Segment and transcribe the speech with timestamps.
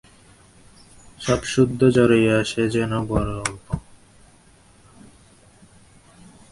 [1.19, 3.67] সবসুদ্ধ জড়াইয়া সে যেন বড়ো স্বল্প।